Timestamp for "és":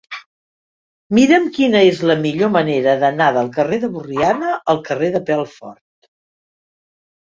1.89-2.01